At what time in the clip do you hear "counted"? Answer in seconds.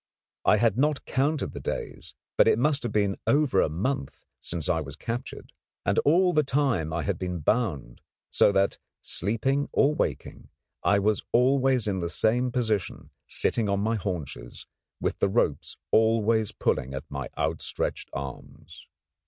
1.05-1.53